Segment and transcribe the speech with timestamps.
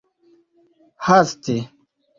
[1.05, 1.57] haste